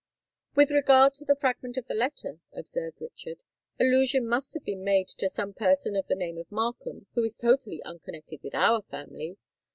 "With 0.55 0.71
regard 0.71 1.13
to 1.13 1.25
the 1.25 1.35
fragment 1.35 1.77
of 1.77 1.85
the 1.85 1.93
letter," 1.93 2.39
observed 2.55 3.01
Richard, 3.01 3.43
"allusion 3.79 4.27
must 4.27 4.55
have 4.55 4.63
been 4.65 4.83
made 4.83 5.07
to 5.09 5.29
some 5.29 5.53
person 5.53 5.95
of 5.95 6.07
the 6.07 6.15
name 6.15 6.39
of 6.39 6.51
Markham 6.51 7.05
who 7.13 7.23
is 7.23 7.37
totally 7.37 7.83
unconnected 7.83 8.41
with 8.41 8.55
our 8.55 8.81
family. 8.81 9.37